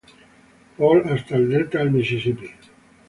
[0.77, 2.49] Paul hasta el delta del Mississippi.